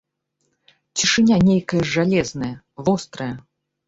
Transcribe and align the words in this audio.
Цішыня 0.99 1.37
нейкая 1.49 1.81
жалезная, 1.93 2.49
вострая. 2.89 3.29